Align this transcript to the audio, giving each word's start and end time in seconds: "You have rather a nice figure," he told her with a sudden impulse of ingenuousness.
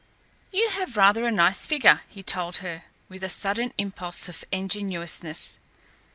"You 0.51 0.69
have 0.71 0.97
rather 0.97 1.25
a 1.27 1.31
nice 1.31 1.67
figure," 1.67 2.01
he 2.09 2.23
told 2.23 2.55
her 2.65 2.85
with 3.07 3.23
a 3.23 3.29
sudden 3.29 3.71
impulse 3.77 4.27
of 4.29 4.43
ingenuousness. 4.51 5.59